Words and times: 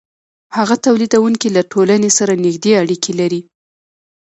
هغه 0.57 0.75
تولیدونکی 0.85 1.47
له 1.55 1.61
ټولنې 1.71 2.09
سره 2.17 2.33
نږدې 2.45 2.71
اړیکې 2.81 3.11
لري 3.19 3.41